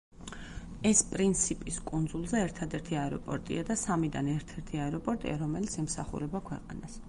[0.91, 6.99] ეს პრინსიპის კუნძულზე ერთადერთი აეროპორტია და სამიდან ერთ-ერთი აეროპორტია, რომელიც ემსახურება ქვეყანას.